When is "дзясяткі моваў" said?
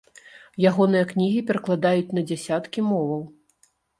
2.31-3.21